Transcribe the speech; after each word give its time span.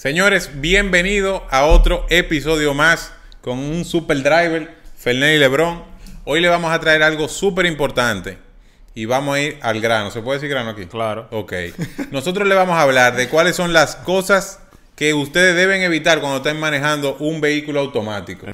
Señores, 0.00 0.52
bienvenido 0.54 1.46
a 1.50 1.66
otro 1.66 2.06
episodio 2.08 2.72
más 2.72 3.12
con 3.42 3.58
un 3.58 3.84
super 3.84 4.22
driver, 4.22 4.74
Fernández 4.96 5.36
y 5.36 5.38
Lebron. 5.40 5.84
Hoy 6.24 6.40
le 6.40 6.48
vamos 6.48 6.72
a 6.72 6.80
traer 6.80 7.02
algo 7.02 7.28
súper 7.28 7.66
importante 7.66 8.38
y 8.94 9.04
vamos 9.04 9.36
a 9.36 9.40
ir 9.42 9.58
al 9.60 9.78
grano. 9.82 10.10
¿Se 10.10 10.22
puede 10.22 10.38
decir 10.38 10.48
grano 10.48 10.70
aquí? 10.70 10.86
Claro. 10.86 11.28
Ok. 11.30 11.52
Nosotros 12.12 12.48
le 12.48 12.54
vamos 12.54 12.78
a 12.78 12.80
hablar 12.80 13.14
de 13.14 13.28
cuáles 13.28 13.56
son 13.56 13.74
las 13.74 13.94
cosas 13.96 14.60
que 14.96 15.12
ustedes 15.12 15.54
deben 15.54 15.82
evitar 15.82 16.20
cuando 16.20 16.38
estén 16.38 16.58
manejando 16.58 17.18
un 17.18 17.42
vehículo 17.42 17.80
automático. 17.80 18.46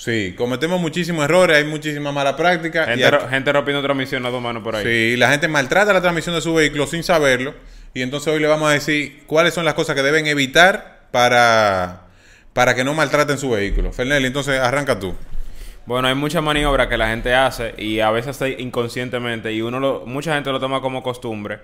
Sí, 0.00 0.34
cometemos 0.34 0.80
muchísimos 0.80 1.26
errores, 1.26 1.58
hay 1.58 1.64
muchísima 1.64 2.10
mala 2.10 2.34
práctica. 2.34 2.84
y 2.84 2.98
Gente, 2.98 3.18
gente 3.28 3.52
rompiendo 3.52 3.82
transmisión 3.82 4.24
a 4.24 4.30
dos 4.30 4.40
manos 4.40 4.62
por 4.62 4.74
ahí. 4.74 4.82
Sí, 4.82 5.16
la 5.18 5.30
gente 5.30 5.46
maltrata 5.46 5.92
la 5.92 6.00
transmisión 6.00 6.34
de 6.34 6.40
su 6.40 6.54
vehículo 6.54 6.86
sin 6.86 7.02
saberlo. 7.02 7.54
Y 7.92 8.00
entonces 8.00 8.32
hoy 8.32 8.40
le 8.40 8.48
vamos 8.48 8.70
a 8.70 8.72
decir 8.72 9.24
cuáles 9.26 9.52
son 9.52 9.66
las 9.66 9.74
cosas 9.74 9.94
que 9.94 10.02
deben 10.02 10.26
evitar 10.26 11.02
para, 11.10 12.04
para 12.54 12.74
que 12.74 12.82
no 12.82 12.94
maltraten 12.94 13.36
su 13.36 13.50
vehículo. 13.50 13.92
Fernel, 13.92 14.24
entonces 14.24 14.58
arranca 14.58 14.98
tú. 14.98 15.14
Bueno, 15.84 16.08
hay 16.08 16.14
muchas 16.14 16.42
maniobras 16.42 16.86
que 16.86 16.96
la 16.96 17.08
gente 17.10 17.34
hace 17.34 17.74
y 17.76 18.00
a 18.00 18.10
veces 18.10 18.40
inconscientemente 18.58 19.52
y 19.52 19.60
uno 19.60 19.80
lo, 19.80 20.06
mucha 20.06 20.32
gente 20.34 20.50
lo 20.50 20.60
toma 20.60 20.80
como 20.80 21.02
costumbre 21.02 21.58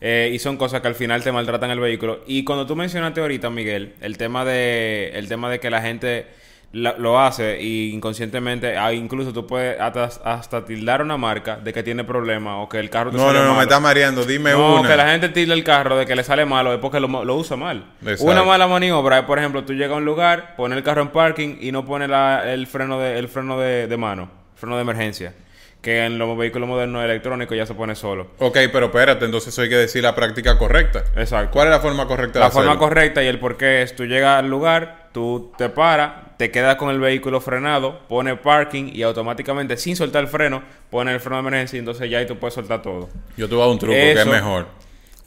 eh, 0.00 0.30
y 0.32 0.38
son 0.38 0.56
cosas 0.56 0.80
que 0.80 0.86
al 0.86 0.94
final 0.94 1.24
te 1.24 1.32
maltratan 1.32 1.72
el 1.72 1.80
vehículo. 1.80 2.22
Y 2.28 2.44
cuando 2.44 2.68
tú 2.68 2.76
mencionaste 2.76 3.20
ahorita, 3.20 3.50
Miguel, 3.50 3.94
el 4.00 4.16
tema 4.16 4.44
de 4.44 5.10
el 5.14 5.26
tema 5.26 5.50
de 5.50 5.58
que 5.58 5.70
la 5.70 5.82
gente 5.82 6.38
la- 6.72 6.94
lo 6.98 7.18
hace 7.18 7.60
y 7.60 7.90
inconscientemente, 7.92 8.76
ah, 8.76 8.92
incluso 8.92 9.32
tú 9.32 9.46
puedes 9.46 9.80
hasta, 9.80 10.04
hasta 10.24 10.64
tildar 10.64 11.02
una 11.02 11.16
marca 11.16 11.56
de 11.56 11.72
que 11.72 11.82
tiene 11.82 12.04
problemas 12.04 12.54
o 12.58 12.68
que 12.68 12.78
el 12.78 12.88
carro 12.90 13.10
te 13.10 13.16
No, 13.16 13.26
sale 13.26 13.40
no, 13.40 13.46
no, 13.46 13.54
me 13.56 13.62
está 13.62 13.80
mareando. 13.80 14.24
Dime 14.24 14.52
No, 14.52 14.80
una. 14.80 14.88
que 14.88 14.96
la 14.96 15.08
gente 15.10 15.30
tilda 15.30 15.54
el 15.54 15.64
carro 15.64 15.96
de 15.96 16.06
que 16.06 16.14
le 16.14 16.22
sale 16.22 16.44
malo 16.44 16.72
es 16.72 16.78
porque 16.78 17.00
lo, 17.00 17.24
lo 17.24 17.34
usa 17.36 17.56
mal. 17.56 17.84
Exacto. 18.02 18.24
Una 18.24 18.44
mala 18.44 18.68
maniobra 18.68 19.18
es, 19.18 19.24
por 19.24 19.38
ejemplo, 19.38 19.64
tú 19.64 19.72
llegas 19.72 19.92
a 19.92 19.96
un 19.96 20.04
lugar, 20.04 20.54
pones 20.56 20.78
el 20.78 20.84
carro 20.84 21.02
en 21.02 21.08
parking 21.08 21.56
y 21.60 21.72
no 21.72 21.84
pones 21.84 22.08
la- 22.08 22.52
el 22.52 22.66
freno 22.66 23.00
de 23.00 23.18
el 23.18 23.28
freno 23.28 23.58
de, 23.58 23.88
de 23.88 23.96
mano, 23.96 24.30
freno 24.54 24.76
de 24.76 24.82
emergencia, 24.82 25.34
que 25.82 26.04
en 26.04 26.18
los 26.18 26.38
vehículos 26.38 26.68
modernos 26.68 27.02
electrónicos 27.04 27.56
ya 27.56 27.66
se 27.66 27.74
pone 27.74 27.96
solo. 27.96 28.28
Ok, 28.38 28.56
pero 28.72 28.86
espérate, 28.86 29.24
entonces 29.24 29.58
hay 29.58 29.68
que 29.68 29.76
decir 29.76 30.02
la 30.04 30.14
práctica 30.14 30.56
correcta. 30.56 31.02
Exacto. 31.16 31.50
¿Cuál 31.52 31.66
es 31.66 31.72
la 31.72 31.80
forma 31.80 32.06
correcta 32.06 32.38
de 32.38 32.44
La 32.44 32.50
forma 32.52 32.78
correcta 32.78 33.22
y 33.24 33.26
el 33.26 33.40
por 33.40 33.56
qué 33.56 33.82
es, 33.82 33.96
tú 33.96 34.04
llegas 34.06 34.38
al 34.38 34.48
lugar, 34.48 35.08
tú 35.12 35.52
te 35.58 35.68
paras, 35.68 36.12
te 36.40 36.50
quedas 36.50 36.76
con 36.76 36.88
el 36.88 36.98
vehículo 36.98 37.38
frenado, 37.42 38.00
pones 38.08 38.38
parking 38.38 38.92
y 38.94 39.02
automáticamente, 39.02 39.76
sin 39.76 39.94
soltar 39.94 40.22
el 40.22 40.28
freno, 40.28 40.62
pones 40.88 41.12
el 41.12 41.20
freno 41.20 41.36
de 41.36 41.40
emergencia 41.40 41.76
y 41.76 41.80
entonces 41.80 42.08
ya 42.08 42.16
ahí 42.16 42.26
tú 42.26 42.38
puedes 42.38 42.54
soltar 42.54 42.80
todo. 42.80 43.10
Yo 43.36 43.46
te 43.46 43.54
voy 43.54 43.60
a 43.60 43.66
dar 43.66 43.72
un 43.72 43.78
truco 43.78 43.92
que 43.92 44.12
es 44.12 44.26
mejor. 44.26 44.66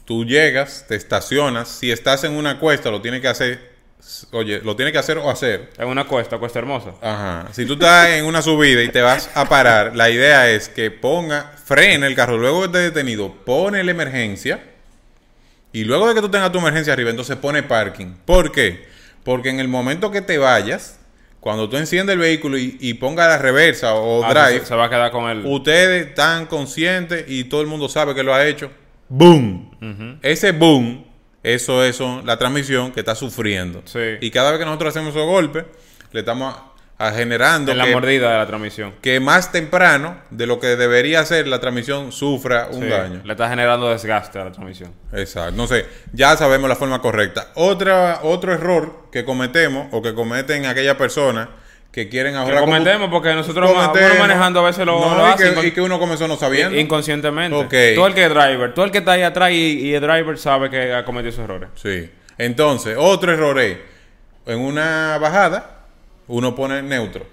Tú 0.04 0.24
llegas, 0.24 0.86
te 0.88 0.96
estacionas. 0.96 1.68
Si 1.68 1.92
estás 1.92 2.24
en 2.24 2.32
una 2.32 2.58
cuesta, 2.58 2.90
lo 2.90 3.00
tienes 3.00 3.20
que 3.20 3.28
hacer. 3.28 3.74
Oye, 4.32 4.60
lo 4.64 4.74
tienes 4.74 4.90
que 4.90 4.98
hacer 4.98 5.18
o 5.18 5.30
hacer. 5.30 5.70
Es 5.78 5.86
una 5.86 6.04
cuesta, 6.04 6.36
cuesta 6.38 6.58
hermosa. 6.58 6.94
Ajá. 7.00 7.46
Si 7.52 7.64
tú 7.64 7.74
estás 7.74 8.08
en 8.08 8.24
una 8.24 8.42
subida 8.42 8.82
y 8.82 8.88
te 8.88 9.00
vas 9.00 9.30
a 9.36 9.48
parar, 9.48 9.94
la 9.94 10.10
idea 10.10 10.50
es 10.50 10.68
que 10.68 10.90
ponga, 10.90 11.52
frene 11.64 12.08
el 12.08 12.16
carro, 12.16 12.38
luego 12.38 12.58
que 12.62 12.66
esté 12.66 12.78
detenido, 12.78 13.32
pone 13.44 13.84
la 13.84 13.92
emergencia 13.92 14.64
y 15.72 15.84
luego 15.84 16.08
de 16.08 16.16
que 16.16 16.20
tú 16.20 16.28
tengas 16.28 16.50
tu 16.50 16.58
emergencia 16.58 16.92
arriba, 16.92 17.10
entonces 17.10 17.36
pone 17.36 17.62
parking. 17.62 18.16
¿Por 18.24 18.50
qué? 18.50 18.88
Porque 19.22 19.50
en 19.50 19.60
el 19.60 19.68
momento 19.68 20.10
que 20.10 20.20
te 20.20 20.38
vayas, 20.38 20.98
cuando 21.44 21.68
tú 21.68 21.76
enciendes 21.76 22.14
el 22.14 22.20
vehículo 22.20 22.56
y, 22.56 22.78
y 22.80 22.94
ponga 22.94 23.28
la 23.28 23.36
reversa 23.36 23.92
o 23.96 24.24
Ah, 24.24 24.32
drive, 24.32 24.60
se, 24.60 24.66
se 24.68 24.74
va 24.74 24.86
a 24.86 24.88
quedar 24.88 25.10
con 25.10 25.28
el... 25.28 25.44
ustedes 25.44 26.06
están 26.06 26.46
conscientes 26.46 27.26
y 27.28 27.44
todo 27.44 27.60
el 27.60 27.66
mundo 27.66 27.86
sabe 27.90 28.14
que 28.14 28.22
lo 28.22 28.32
ha 28.32 28.46
hecho. 28.46 28.70
¡Boom! 29.10 30.18
Ese 30.22 30.52
boom, 30.52 31.04
eso 31.42 31.84
es 31.84 31.96
son 31.96 32.24
la 32.24 32.38
transmisión 32.38 32.92
que 32.92 33.00
está 33.00 33.14
sufriendo. 33.14 33.82
Sí. 33.84 33.98
Y 34.22 34.30
cada 34.30 34.52
vez 34.52 34.58
que 34.58 34.64
nosotros 34.64 34.96
hacemos 34.96 35.14
esos 35.14 35.26
golpes, 35.26 35.66
le 36.12 36.20
estamos 36.20 36.56
a, 36.98 37.10
generando 37.10 37.72
en 37.72 37.78
la 37.78 37.86
que, 37.86 37.92
mordida 37.92 38.30
de 38.32 38.38
la 38.38 38.46
transmisión. 38.46 38.94
que 39.02 39.18
más 39.20 39.50
temprano 39.50 40.16
de 40.30 40.46
lo 40.46 40.60
que 40.60 40.68
debería 40.76 41.24
ser 41.24 41.48
la 41.48 41.58
transmisión 41.60 42.12
sufra 42.12 42.68
un 42.70 42.82
Sí, 42.84 42.88
daño. 42.88 43.20
Le 43.24 43.32
está 43.32 43.48
generando 43.48 43.90
desgaste 43.90 44.38
a 44.38 44.44
la 44.44 44.52
transmisión. 44.52 44.92
Exacto. 45.12 45.52
No 45.56 45.66
sé, 45.66 45.86
ya 46.12 46.36
sabemos 46.36 46.68
la 46.68 46.76
forma 46.76 47.00
correcta. 47.00 47.48
Otra, 47.54 48.20
otro 48.22 48.52
error 48.54 49.08
que 49.10 49.24
cometemos 49.24 49.88
o 49.90 50.02
que 50.02 50.14
cometen 50.14 50.66
aquellas 50.66 50.94
personas 50.96 51.48
que 51.90 52.08
quieren 52.08 52.32
Que 52.32 52.38
ahorrar. 52.38 52.60
como- 52.60 52.72
cometemos 52.72 53.08
porque 53.10 53.34
nosotros 53.34 53.72
cometemos. 53.72 54.18
manejando 54.18 54.60
a 54.60 54.64
veces 54.64 54.84
lo, 54.86 54.98
No, 55.00 55.16
lo 55.16 55.30
y, 55.32 55.36
que, 55.36 55.66
y 55.68 55.70
que 55.72 55.80
uno 55.80 55.98
comenzó 55.98 56.26
no 56.28 56.36
sabiendo. 56.36 56.76
inconscientemente. 56.78 57.56
Ok. 57.56 57.74
Tú 57.96 58.06
el 58.06 58.14
que 58.14 58.24
es 58.24 58.30
driver, 58.30 58.72
tú 58.74 58.82
el 58.82 58.90
que 58.90 58.98
está 58.98 59.12
ahí 59.12 59.22
atrás 59.22 59.50
y, 59.52 59.54
y 59.88 59.94
el 59.94 60.00
driver 60.00 60.36
sabe 60.38 60.70
que 60.70 60.92
ha 60.92 61.04
cometido 61.04 61.30
esos 61.30 61.44
errores. 61.44 61.68
Sí. 61.74 62.10
Entonces, 62.38 62.96
otro 62.98 63.32
error 63.32 63.58
es, 63.60 63.78
en 64.46 64.58
una 64.58 65.18
bajada, 65.18 65.73
uno 66.28 66.54
pone 66.54 66.82
neutro. 66.82 67.26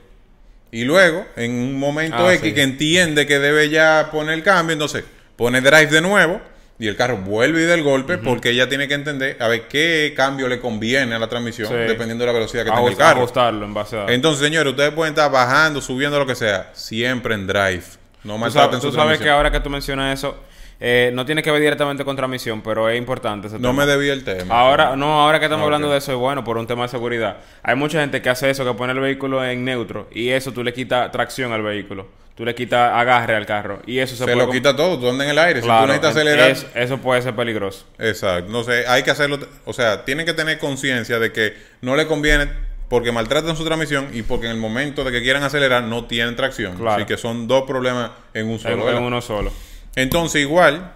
Y 0.71 0.83
luego, 0.85 1.25
en 1.35 1.51
un 1.51 1.77
momento 1.79 2.25
Ah, 2.27 2.33
X 2.33 2.47
sí. 2.49 2.53
que 2.53 2.61
entiende 2.63 3.27
que 3.27 3.39
debe 3.39 3.69
ya 3.69 4.09
poner 4.11 4.35
el 4.35 4.43
cambio, 4.43 4.73
entonces 4.73 5.03
pone 5.35 5.59
drive 5.61 5.87
de 5.87 6.01
nuevo 6.01 6.39
y 6.79 6.87
el 6.87 6.95
carro 6.95 7.17
vuelve 7.17 7.61
y 7.61 7.65
da 7.65 7.73
el 7.75 7.83
golpe 7.83 8.17
porque 8.17 8.51
ella 8.51 8.67
tiene 8.69 8.87
que 8.87 8.93
entender 8.95 9.37
a 9.39 9.47
ver 9.49 9.67
qué 9.67 10.13
cambio 10.15 10.47
le 10.47 10.59
conviene 10.59 11.13
a 11.13 11.19
la 11.19 11.27
transmisión, 11.27 11.67
Sí. 11.67 11.73
dependiendo 11.75 12.23
de 12.23 12.27
la 12.27 12.33
velocidad 12.33 12.63
que 12.63 12.71
tenga 12.71 12.87
el 12.89 12.95
carro. 12.97 13.19
ajustarlo 13.19 13.65
en 13.65 13.73
base 13.73 13.97
a... 13.97 14.05
Entonces, 14.07 14.43
señores, 14.43 14.71
ustedes 14.71 14.91
pueden 14.91 15.11
estar 15.13 15.29
bajando, 15.29 15.81
subiendo, 15.81 16.17
lo 16.17 16.25
que 16.25 16.35
sea, 16.35 16.69
siempre 16.73 17.35
en 17.35 17.45
drive. 17.47 17.83
No 18.23 18.37
maltraten 18.37 18.79
su 18.81 18.89
tú 18.91 18.95
sabes 18.95 19.19
que 19.19 19.29
ahora 19.29 19.51
que 19.51 19.59
tú 19.59 19.69
mencionas 19.69 20.17
eso, 20.17 20.37
eh, 20.83 21.11
no 21.13 21.25
tiene 21.25 21.43
que 21.43 21.51
ver 21.51 21.61
directamente 21.61 22.03
con 22.03 22.15
transmisión, 22.15 22.61
pero 22.63 22.89
es 22.89 22.97
importante 22.97 23.47
ese 23.47 23.59
No 23.59 23.69
tema. 23.69 23.85
me 23.85 23.91
debía 23.91 24.13
el 24.13 24.23
tema. 24.23 24.59
Ahora, 24.59 24.95
no, 24.95 25.21
ahora 25.21 25.37
que 25.39 25.45
estamos 25.45 25.63
hablando 25.63 25.91
de 25.91 25.99
eso, 25.99 26.11
es 26.11 26.17
bueno, 26.17 26.43
por 26.43 26.57
un 26.57 26.65
tema 26.65 26.81
de 26.83 26.89
seguridad. 26.89 27.37
Hay 27.61 27.75
mucha 27.75 27.99
gente 28.01 28.21
que 28.21 28.29
hace 28.29 28.49
eso, 28.49 28.65
que 28.65 28.73
pone 28.73 28.91
el 28.93 28.99
vehículo 28.99 29.45
en 29.45 29.63
neutro 29.63 30.07
y 30.11 30.29
eso 30.29 30.51
tú 30.51 30.63
le 30.63 30.73
quitas 30.73 31.11
tracción 31.11 31.53
al 31.53 31.61
vehículo. 31.61 32.07
Tú 32.33 32.45
le 32.45 32.55
quitas 32.55 32.91
agarre 32.93 33.35
al 33.35 33.45
carro 33.45 33.81
y 33.85 33.99
eso 33.99 34.15
se, 34.15 34.19
se 34.19 34.23
puede 34.23 34.37
lo 34.37 34.49
quita 34.51 34.75
todo, 34.75 34.97
tú 34.97 35.07
andas 35.09 35.25
en 35.25 35.31
el 35.31 35.37
aire. 35.37 35.61
Claro, 35.61 35.81
si 35.81 35.85
tú 35.85 35.87
necesitas 35.93 36.15
acelerar, 36.15 36.49
es- 36.49 36.65
eso 36.73 36.97
puede 36.97 37.21
ser 37.21 37.35
peligroso. 37.35 37.85
Exacto. 37.99 38.51
No 38.51 38.63
sé, 38.63 38.87
hay 38.87 39.03
que 39.03 39.11
hacerlo. 39.11 39.37
O 39.65 39.73
sea, 39.73 40.05
tienen 40.05 40.25
que 40.25 40.33
tener 40.33 40.57
conciencia 40.57 41.19
de 41.19 41.31
que 41.31 41.53
no 41.81 41.95
le 41.95 42.07
conviene 42.07 42.49
porque 42.89 43.11
maltratan 43.11 43.55
su 43.55 43.63
transmisión 43.65 44.07
y 44.13 44.23
porque 44.23 44.47
en 44.47 44.53
el 44.53 44.57
momento 44.57 45.03
de 45.03 45.11
que 45.11 45.21
quieran 45.21 45.43
acelerar 45.43 45.83
no 45.83 46.05
tienen 46.05 46.35
tracción. 46.35 46.75
Claro. 46.77 46.95
Así 46.95 47.05
que 47.05 47.17
son 47.17 47.47
dos 47.47 47.63
problemas 47.67 48.11
en 48.33 48.47
un 48.49 48.57
solo. 48.59 48.89
En, 48.89 49.03
uno 49.03 49.21
solo. 49.21 49.51
Entonces, 49.95 50.41
igual, 50.41 50.93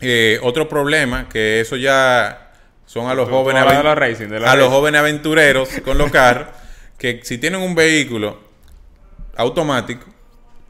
eh, 0.00 0.38
otro 0.42 0.68
problema, 0.68 1.28
que 1.28 1.60
eso 1.60 1.76
ya 1.76 2.50
son 2.86 3.08
a 3.08 3.14
los 3.14 3.28
Tú- 3.28 3.34
jóvenes 3.34 3.64
de 3.64 3.94
racing, 3.94 4.28
de 4.28 4.36
a 4.46 4.54
los 4.56 4.68
jóvenes 4.68 5.00
aventureros 5.00 5.68
con 5.84 5.98
los 5.98 6.10
carros, 6.10 6.48
que 6.98 7.20
si 7.22 7.38
tienen 7.38 7.60
un 7.60 7.74
vehículo 7.74 8.40
automático 9.36 10.06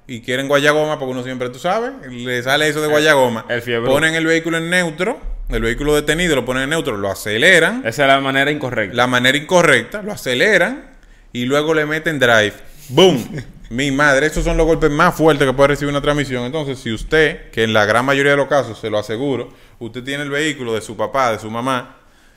y 0.06 0.20
quieren 0.20 0.48
guayagoma, 0.48 0.98
porque 0.98 1.12
uno 1.12 1.22
siempre, 1.22 1.48
tú 1.50 1.58
sabes, 1.58 1.92
le 2.10 2.42
sale 2.42 2.68
eso 2.68 2.80
de 2.80 2.88
guayagoma, 2.88 3.44
el 3.48 3.62
fiebre. 3.62 3.88
ponen 3.90 4.14
el 4.14 4.26
vehículo 4.26 4.58
en 4.58 4.68
neutro, 4.70 5.18
el 5.48 5.62
vehículo 5.62 5.94
detenido 5.94 6.34
lo 6.36 6.44
ponen 6.44 6.64
en 6.64 6.70
neutro, 6.70 6.96
lo 6.96 7.10
aceleran, 7.10 7.82
Esa 7.86 8.02
es 8.02 8.08
la 8.08 8.20
manera 8.20 8.50
incorrecta. 8.50 8.94
la 8.96 9.06
manera 9.06 9.36
incorrecta, 9.38 10.02
lo 10.02 10.12
aceleran 10.12 10.96
y 11.32 11.44
luego 11.44 11.72
le 11.74 11.86
meten 11.86 12.18
drive. 12.18 12.54
¡Boom! 12.90 13.26
Mi 13.70 13.90
madre, 13.90 14.26
esos 14.26 14.44
son 14.44 14.56
los 14.56 14.66
golpes 14.66 14.90
más 14.90 15.14
fuertes 15.14 15.46
que 15.46 15.52
puede 15.52 15.68
recibir 15.68 15.90
una 15.90 16.00
transmisión. 16.00 16.44
Entonces, 16.44 16.78
si 16.78 16.92
usted, 16.92 17.50
que 17.50 17.64
en 17.64 17.72
la 17.72 17.84
gran 17.84 18.04
mayoría 18.04 18.32
de 18.32 18.38
los 18.38 18.48
casos, 18.48 18.78
se 18.78 18.88
lo 18.88 18.98
aseguro, 18.98 19.50
usted 19.78 20.02
tiene 20.02 20.22
el 20.22 20.30
vehículo 20.30 20.72
de 20.74 20.80
su 20.80 20.96
papá, 20.96 21.32
de 21.32 21.38
su 21.38 21.50
mamá, 21.50 21.96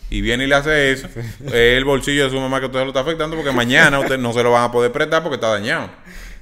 y 0.09 0.19
viene 0.19 0.43
y 0.43 0.47
le 0.47 0.55
hace 0.55 0.91
eso, 0.91 1.07
es 1.45 1.53
el 1.53 1.85
bolsillo 1.85 2.25
de 2.25 2.29
su 2.29 2.39
mamá 2.39 2.59
que 2.59 2.65
usted 2.65 2.79
lo 2.81 2.87
está 2.87 2.99
afectando 2.99 3.37
porque 3.37 3.51
mañana 3.51 3.99
usted 3.99 4.17
no 4.17 4.33
se 4.33 4.43
lo 4.43 4.51
van 4.51 4.65
a 4.65 4.71
poder 4.71 4.91
prestar 4.91 5.23
porque 5.23 5.35
está 5.35 5.47
dañado. 5.47 5.89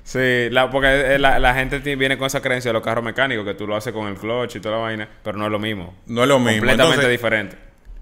Sí, 0.04 0.50
la, 0.50 0.72
porque 0.72 1.16
eh, 1.16 1.20
la, 1.20 1.38
la 1.38 1.54
gente 1.54 1.78
viene 1.96 2.18
con 2.18 2.26
esa 2.26 2.42
creencia 2.42 2.70
de 2.70 2.74
los 2.74 2.82
carros 2.82 3.04
mecánicos, 3.04 3.46
que 3.46 3.54
tú 3.54 3.68
lo 3.68 3.76
haces 3.76 3.94
con 3.94 4.08
el 4.08 4.16
clutch 4.16 4.56
y 4.56 4.60
toda 4.60 4.78
la 4.78 4.82
vaina, 4.82 5.10
pero 5.24 5.38
no 5.38 5.46
es 5.46 5.52
lo 5.52 5.60
mismo. 5.60 5.94
No 6.08 6.24
es 6.24 6.28
lo 6.28 6.40
mismo. 6.40 6.62
Completamente 6.62 6.96
Entonces, 6.96 7.12
diferente. 7.12 7.58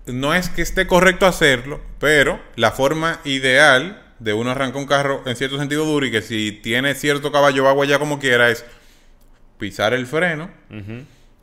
no 0.05 0.33
es 0.33 0.47
que 0.47 0.61
esté 0.61 0.87
correcto 0.87 1.25
hacerlo, 1.25 1.81
pero 1.99 2.39
la 2.55 2.71
forma 2.71 3.19
ideal 3.25 4.06
de 4.19 4.33
uno 4.33 4.51
arrancar 4.51 4.77
un 4.77 4.87
carro 4.87 5.21
en 5.25 5.35
cierto 5.35 5.57
sentido 5.57 5.85
duro 5.85 6.05
y 6.05 6.11
que 6.11 6.21
si 6.21 6.51
tiene 6.51 6.95
cierto 6.95 7.31
caballo 7.31 7.67
agua 7.67 7.85
ya 7.85 7.99
como 7.99 8.19
quiera 8.19 8.49
es 8.49 8.65
pisar 9.57 9.93
el 9.93 10.07
freno, 10.07 10.49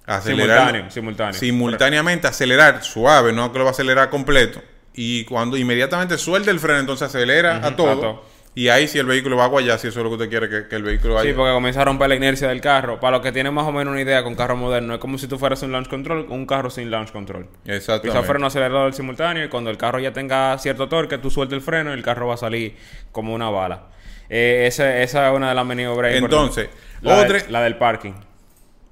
acelerar 0.07 0.59
Simultáneo, 0.69 0.91
simultáneo. 0.91 1.33
simultáneamente 1.41 2.27
acelerar 2.27 2.83
suave, 2.85 3.33
no 3.33 3.53
que 3.53 3.59
lo 3.59 3.65
va 3.65 3.71
a 3.71 3.73
acelerar 3.73 4.11
completo 4.11 4.63
y 4.93 5.25
cuando 5.25 5.57
inmediatamente 5.57 6.19
suelta 6.19 6.51
el 6.51 6.61
freno 6.61 6.79
entonces 6.81 7.09
acelera 7.09 7.57
a, 7.57 7.69
Ujú, 7.69 7.77
todo, 7.77 7.91
a 7.91 7.95
todo. 7.95 8.25
Y 8.55 8.69
ahí 8.69 8.87
si 8.87 8.99
el 8.99 9.07
vehículo 9.07 9.37
va 9.37 9.45
a 9.45 9.49
guayar 9.49 9.79
si 9.79 9.89
eso 9.89 9.99
es 10.01 10.05
lo 10.05 10.11
que 10.11 10.15
usted 10.15 10.29
quiere 10.29 10.49
que, 10.49 10.69
que 10.69 10.77
el 10.77 10.83
vehículo 10.83 11.15
vaya. 11.15 11.29
Sí, 11.29 11.35
porque 11.37 11.53
comienza 11.53 11.83
a 11.83 11.85
romper 11.85 12.09
la 12.09 12.15
inercia 12.15 12.49
del 12.49 12.61
carro. 12.61 13.01
Para 13.01 13.17
los 13.17 13.21
que 13.27 13.33
tienen 13.33 13.53
más 13.53 13.67
o 13.67 13.73
menos 13.73 13.91
una 13.93 14.01
idea 14.01 14.23
con 14.23 14.35
carro 14.35 14.57
moderno, 14.57 14.95
es 14.95 15.01
como 15.01 15.19
si 15.19 15.27
tú 15.27 15.39
fueras 15.39 15.63
un 15.63 15.73
launch 15.73 15.89
control, 15.89 16.27
un 16.29 16.47
carro 16.47 16.71
sin 16.71 16.91
launch 16.91 17.11
control. 17.11 17.47
Pisa 17.65 17.75
Exactamente. 17.77 18.23
freno 18.27 18.47
acelerador 18.47 18.95
simultáneo 18.95 19.45
y 19.45 19.49
cuando 19.49 19.71
el 19.71 19.77
carro 19.77 19.99
ya 19.99 20.13
tenga 20.13 20.57
cierto 20.59 20.89
torque, 20.89 21.19
tú 21.19 21.31
sueltas 21.31 21.57
el 21.57 21.63
freno 21.63 21.91
y 21.91 21.95
el 21.95 22.03
carro 22.03 22.29
va 22.29 22.35
a 22.35 22.39
salir 22.39 22.77
como 23.13 23.35
una 23.35 23.51
bala. 23.51 23.89
Eh, 24.31 24.65
esa, 24.67 25.03
esa 25.03 25.29
es 25.31 25.37
una 25.37 25.49
de 25.51 25.55
las 25.55 25.67
maniobras 25.67 26.15
Entonces, 26.15 26.69
la, 27.03 27.17
otra... 27.19 27.39
de- 27.41 27.51
la 27.51 27.63
del 27.63 27.77
parking. 27.77 28.13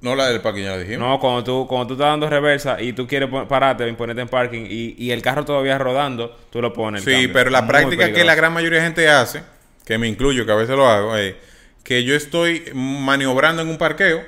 No 0.02 0.16
la 0.16 0.26
del 0.28 0.40
parking, 0.40 0.64
ya 0.64 0.70
la 0.70 0.78
dijimos. 0.78 1.08
No, 1.08 1.20
cuando 1.20 1.44
tú, 1.44 1.66
cuando 1.68 1.86
tú 1.86 1.92
estás 1.94 2.08
dando 2.08 2.28
reversa 2.28 2.80
y 2.82 2.92
tú 2.92 3.06
quieres 3.06 3.28
pararte 3.48 3.88
y 3.88 3.92
ponerte 3.92 4.20
en 4.22 4.28
parking 4.28 4.66
y, 4.68 4.96
y 4.98 5.12
el 5.12 5.22
carro 5.22 5.44
todavía 5.44 5.78
rodando, 5.78 6.36
tú 6.50 6.60
lo 6.60 6.72
pones. 6.72 7.04
Sí, 7.04 7.28
pero 7.32 7.50
la 7.50 7.62
Muy 7.62 7.68
práctica 7.70 8.12
que 8.12 8.24
la 8.24 8.34
gran 8.34 8.52
mayoría 8.52 8.80
de 8.80 8.84
gente 8.86 9.08
hace, 9.08 9.44
que 9.84 9.98
me 9.98 10.08
incluyo, 10.08 10.46
que 10.46 10.52
a 10.52 10.56
veces 10.56 10.76
lo 10.76 10.88
hago, 10.88 11.16
es 11.16 11.34
que 11.82 12.04
yo 12.04 12.14
estoy 12.14 12.70
maniobrando 12.74 13.62
en 13.62 13.68
un 13.68 13.78
parqueo 13.78 14.22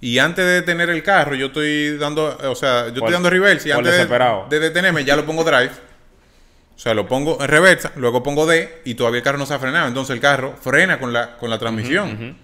y 0.00 0.18
antes 0.18 0.44
de 0.44 0.52
detener 0.52 0.90
el 0.90 1.02
carro, 1.02 1.34
yo 1.34 1.46
estoy 1.46 1.96
dando, 1.98 2.38
o 2.44 2.54
sea, 2.54 2.88
yo 2.88 2.96
estoy 2.96 3.12
dando 3.12 3.30
reversa 3.30 3.68
y 3.68 3.72
antes 3.72 3.92
de, 3.92 4.06
de 4.50 4.60
detenerme 4.60 5.04
ya 5.04 5.16
lo 5.16 5.24
pongo 5.24 5.42
drive. 5.42 5.72
O 6.76 6.78
sea, 6.78 6.92
lo 6.92 7.08
pongo 7.08 7.38
en 7.40 7.48
reversa, 7.48 7.92
luego 7.96 8.22
pongo 8.22 8.44
D 8.44 8.82
y 8.84 8.94
todavía 8.94 9.18
el 9.18 9.24
carro 9.24 9.38
no 9.38 9.46
se 9.46 9.54
ha 9.54 9.58
frenado. 9.58 9.88
Entonces 9.88 10.14
el 10.14 10.20
carro 10.20 10.54
frena 10.60 10.98
con 10.98 11.10
la, 11.10 11.38
con 11.38 11.48
la 11.48 11.58
transmisión. 11.58 12.36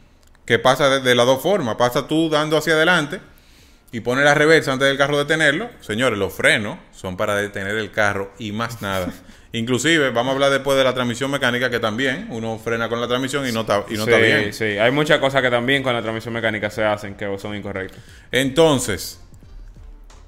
Que 0.46 0.58
pasa 0.58 0.88
de, 0.88 1.00
de 1.00 1.14
las 1.14 1.26
dos 1.26 1.42
formas. 1.42 1.76
Pasa 1.76 2.08
tú 2.08 2.30
dando 2.30 2.56
hacia 2.56 2.72
adelante 2.72 3.20
y 3.92 4.00
pone 4.00 4.24
la 4.24 4.34
reversa 4.34 4.72
antes 4.72 4.88
del 4.88 4.96
carro 4.96 5.18
detenerlo. 5.18 5.68
Señores, 5.80 6.18
los 6.18 6.32
frenos 6.32 6.78
son 6.92 7.18
para 7.18 7.36
detener 7.36 7.76
el 7.76 7.90
carro 7.90 8.32
y 8.38 8.50
más 8.52 8.80
nada. 8.80 9.08
Inclusive, 9.52 10.10
vamos 10.10 10.30
a 10.30 10.34
hablar 10.34 10.50
después 10.50 10.78
de 10.78 10.84
la 10.84 10.94
transmisión 10.94 11.30
mecánica, 11.30 11.68
que 11.68 11.78
también 11.78 12.26
uno 12.30 12.58
frena 12.58 12.88
con 12.88 13.02
la 13.02 13.06
transmisión 13.06 13.46
y 13.46 13.52
no 13.52 13.60
está, 13.60 13.84
y 13.90 13.94
no 13.98 14.06
sí, 14.06 14.10
está 14.10 14.16
bien. 14.16 14.52
sí. 14.54 14.64
Hay 14.64 14.90
muchas 14.90 15.18
cosas 15.18 15.42
que 15.42 15.50
también 15.50 15.82
con 15.82 15.92
la 15.92 16.00
transmisión 16.00 16.32
mecánica 16.32 16.70
se 16.70 16.82
hacen 16.82 17.14
que 17.16 17.38
son 17.38 17.54
incorrectas. 17.54 18.00
Entonces, 18.30 19.20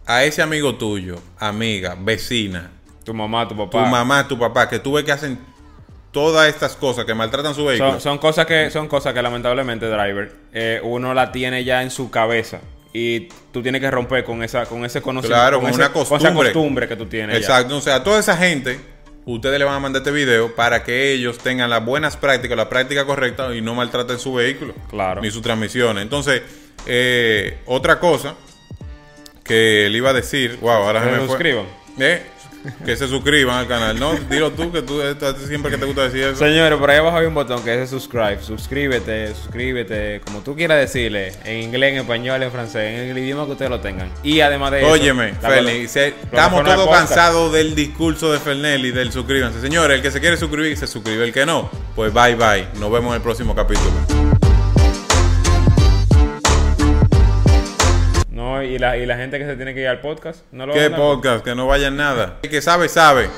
a 0.04 0.24
ese 0.24 0.42
amigo 0.42 0.74
tuyo, 0.74 1.16
amiga, 1.38 1.96
vecina, 1.98 2.70
Tu 3.02 3.14
mamá, 3.14 3.48
tu 3.48 3.54
tu 3.54 3.70
papá. 3.70 3.86
mamá, 3.86 4.28
tu 4.28 4.38
papá, 4.38 4.68
que 4.68 4.78
tú 4.78 4.92
ves 4.92 5.04
que 5.04 5.12
hacen 5.12 5.38
todas 6.10 6.46
estas 6.46 6.76
cosas, 6.76 7.06
que 7.06 7.14
maltratan 7.14 7.54
su 7.54 7.64
vehículo. 7.64 7.92
Son, 7.92 8.00
son 8.02 8.18
cosas 8.18 8.44
que 8.44 8.70
son 8.70 8.88
cosas 8.88 9.14
que 9.14 9.22
lamentablemente 9.22 9.86
driver 9.86 10.32
eh, 10.52 10.80
uno 10.82 11.14
la 11.14 11.32
tiene 11.32 11.64
ya 11.64 11.82
en 11.82 11.90
su 11.90 12.10
cabeza 12.10 12.60
y 12.96 13.28
tú 13.52 13.60
tienes 13.60 13.80
que 13.82 13.90
romper 13.90 14.24
con 14.24 14.42
esa 14.42 14.64
con 14.66 14.84
ese 14.84 15.02
conocimiento 15.02 15.36
Claro, 15.36 15.56
con, 15.60 15.64
con 15.64 15.70
ese- 15.72 15.80
una 15.80 15.92
con 15.92 16.02
esa 16.02 16.08
costumbre. 16.16 16.52
costumbre 16.52 16.88
que 16.88 16.96
tú 16.96 17.06
tienes 17.06 17.34
ya. 17.34 17.40
Exacto, 17.40 17.76
o 17.76 17.80
sea, 17.82 17.96
a 17.96 18.04
toda 18.04 18.20
esa 18.20 18.36
gente, 18.36 18.78
ustedes 19.26 19.58
le 19.58 19.64
van 19.64 19.74
a 19.74 19.80
mandar 19.80 20.00
este 20.00 20.12
video 20.12 20.54
para 20.54 20.84
que 20.84 21.12
ellos 21.12 21.38
tengan 21.38 21.68
las 21.70 21.84
buenas 21.84 22.16
prácticas, 22.16 22.56
la 22.56 22.68
práctica 22.68 23.04
correcta 23.04 23.54
y 23.54 23.60
no 23.60 23.74
maltraten 23.74 24.18
su 24.18 24.32
vehículo. 24.34 24.74
Claro. 24.90 25.20
Ni 25.20 25.30
su 25.30 25.42
transmisión. 25.42 25.98
Entonces, 25.98 26.42
eh, 26.86 27.58
otra 27.66 27.98
cosa 27.98 28.36
que 29.42 29.88
le 29.90 29.98
iba 29.98 30.10
a 30.10 30.14
decir, 30.14 30.58
wow, 30.60 30.70
ahora 30.70 31.02
se 31.04 31.10
me 31.10 31.16
fue. 31.18 31.26
suscriban. 31.26 31.66
Eh, 31.98 32.22
que 32.84 32.96
se 32.96 33.08
suscriban 33.08 33.58
al 33.58 33.68
canal. 33.68 33.98
No, 33.98 34.14
dilo 34.30 34.50
tú, 34.52 34.72
que 34.72 34.82
tú 34.82 35.00
siempre 35.46 35.70
que 35.70 35.78
te 35.78 35.84
gusta 35.84 36.04
decir 36.04 36.22
eso. 36.22 36.36
Señores, 36.36 36.78
por 36.78 36.90
ahí 36.90 36.98
abajo 36.98 37.16
hay 37.16 37.26
un 37.26 37.34
botón 37.34 37.62
que 37.62 37.72
dice 37.72 37.86
subscribe. 37.86 38.42
Suscríbete, 38.42 39.34
suscríbete, 39.34 40.20
como 40.24 40.40
tú 40.40 40.54
quieras 40.54 40.78
decirle, 40.78 41.32
en 41.44 41.62
inglés, 41.62 41.92
en 41.92 41.98
español, 42.00 42.42
en 42.42 42.50
francés, 42.50 43.00
en 43.00 43.10
el 43.10 43.18
idioma 43.18 43.46
que 43.46 43.52
ustedes 43.52 43.70
lo 43.70 43.80
tengan. 43.80 44.10
Y 44.22 44.40
además 44.40 44.72
de 44.72 44.80
eso, 44.80 44.90
Óyeme, 44.90 45.34
plataforma 45.34 45.70
estamos 45.70 46.64
todos 46.64 46.88
cansados 46.90 47.52
del 47.52 47.74
discurso 47.74 48.32
de 48.32 48.38
Fernelli, 48.38 48.90
del 48.90 49.12
suscríbanse. 49.12 49.60
Señores, 49.60 49.96
el 49.96 50.02
que 50.02 50.10
se 50.10 50.20
quiere 50.20 50.36
suscribir, 50.36 50.76
se 50.76 50.86
suscribe. 50.86 51.24
El 51.24 51.32
que 51.32 51.46
no, 51.46 51.70
pues 51.94 52.12
bye 52.12 52.34
bye. 52.34 52.68
Nos 52.80 52.90
vemos 52.90 53.10
en 53.10 53.16
el 53.16 53.22
próximo 53.22 53.54
capítulo. 53.54 54.43
Y 58.64 58.78
la, 58.78 58.96
y 58.96 59.06
la 59.06 59.16
gente 59.16 59.38
que 59.38 59.46
se 59.46 59.56
tiene 59.56 59.74
que 59.74 59.80
ir 59.80 59.88
al 59.88 60.00
podcast, 60.00 60.44
no 60.52 60.66
lo 60.66 60.74
¿Qué 60.74 60.90
podcast? 60.90 61.44
Que 61.44 61.54
no 61.54 61.66
vayan 61.66 61.96
nada. 61.96 62.38
El 62.42 62.50
que 62.50 62.62
sabe, 62.62 62.88
sabe. 62.88 63.28